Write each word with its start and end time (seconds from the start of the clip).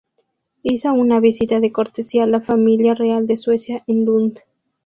Hizo 0.63 0.93
una 0.95 1.19
visita 1.19 1.59
de 1.59 1.71
cortesía 1.71 2.23
a 2.23 2.25
la 2.25 2.41
familia 2.41 2.95
real 2.95 3.27
de 3.27 3.37
Suecia 3.37 3.83
en 3.85 4.05
Lund. 4.05 4.39